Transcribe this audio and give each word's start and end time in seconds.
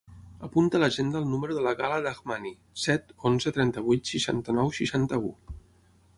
Apunta 0.45 0.77
a 0.77 0.79
l'agenda 0.83 1.19
el 1.19 1.27
número 1.33 1.57
de 1.57 1.65
la 1.67 1.73
Gala 1.81 1.99
Dahmani: 2.07 2.55
set, 2.87 3.15
onze, 3.33 3.55
trenta-vuit, 3.59 4.13
seixanta-nou, 4.17 4.75
seixanta-u. 4.81 5.33